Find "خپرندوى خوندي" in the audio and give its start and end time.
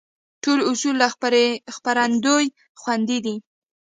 1.75-3.19